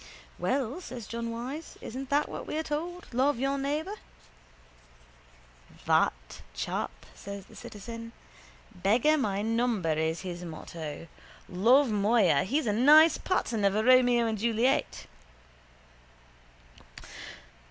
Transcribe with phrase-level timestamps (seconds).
[0.39, 1.77] —Well, says John Wyse.
[1.79, 3.05] Isn't that what we're told.
[3.13, 3.93] Love your neighbour.
[5.85, 6.89] —That chap?
[7.13, 8.11] says the citizen.
[8.73, 11.05] Beggar my neighbour is his motto.
[11.47, 12.41] Love, moya!
[12.45, 15.05] He's a nice pattern of a Romeo and Juliet.